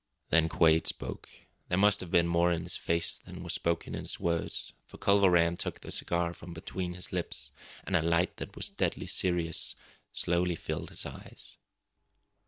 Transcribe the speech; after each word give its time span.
Then 0.31 0.49
Quade 0.49 0.87
spoke. 0.87 1.29
There 1.69 1.77
must 1.77 1.99
have 2.01 2.09
been 2.09 2.25
more 2.25 2.51
in 2.51 2.63
his 2.63 2.75
face 2.75 3.19
than 3.23 3.43
was 3.43 3.53
spoken 3.53 3.93
in 3.93 4.01
his 4.01 4.19
words, 4.19 4.73
for 4.83 4.97
Culver 4.97 5.29
Rann 5.29 5.57
took 5.57 5.81
the 5.81 5.91
cigar 5.91 6.33
from 6.33 6.55
between 6.55 6.95
his 6.95 7.13
lips, 7.13 7.51
and 7.83 7.95
a 7.95 8.01
light 8.01 8.37
that 8.37 8.55
was 8.55 8.67
deadly 8.67 9.05
serious 9.05 9.75
slowly 10.11 10.55
filled 10.55 10.89
his 10.89 11.05
eyes. 11.05 11.55